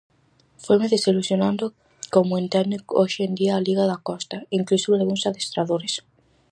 [0.63, 1.65] Foime desilusionando
[2.13, 5.93] como entenden hoxe en día a liga da Costa, inclusive algúns adestradores.